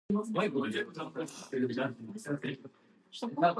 Abu 0.09 0.25
Muhammad 0.33 0.73
year 0.73 0.87
of 0.99 1.13
birth 1.13 1.53
is 1.53 2.27
unknown. 3.23 3.49